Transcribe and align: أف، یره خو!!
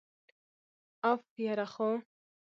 أف، 1.11 1.23
یره 1.45 1.67
خو!! 1.73 1.87